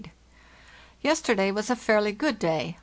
Yes 1.01 1.21
terday 1.21 1.51
was 1.51 1.69
a 1.69 1.75
fairly 1.75 2.11
good 2.11 2.39
day. 2.39 2.79